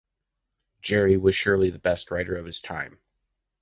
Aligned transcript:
Jarry 0.81 1.15
was 1.15 1.35
surely 1.35 1.69
the 1.69 1.77
best 1.77 2.09
writer 2.09 2.33
of 2.35 2.47
his 2.47 2.59
time. 2.59 2.99